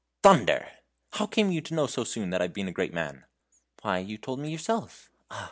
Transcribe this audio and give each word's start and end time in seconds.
"Thunder! 0.23 0.67
How 1.13 1.27
came 1.27 1.51
you 1.51 1.61
to 1.61 1.75
know 1.75 1.85
so 1.85 2.03
soon 2.03 2.31
that 2.31 2.41
I've 2.41 2.53
been 2.55 2.67
a 2.67 2.71
great 2.71 2.91
man?" 2.91 3.25
"Why, 3.83 3.99
you 3.99 4.17
told 4.17 4.39
me 4.39 4.49
yourself. 4.49 5.11
Ah! 5.29 5.39